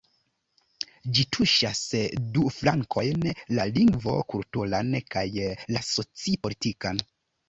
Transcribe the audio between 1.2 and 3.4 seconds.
tuŝas du flankojn: